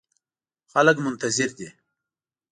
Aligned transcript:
خلګ 0.71 0.97
منتظر 1.05 1.49
دي 1.57 1.69